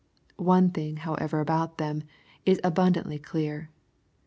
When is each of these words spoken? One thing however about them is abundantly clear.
One 0.41 0.71
thing 0.71 0.95
however 1.05 1.41
about 1.41 1.77
them 1.77 2.01
is 2.43 2.59
abundantly 2.63 3.19
clear. 3.19 3.69